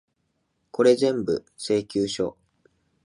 [0.71, 2.35] これぜんぶ、請求書。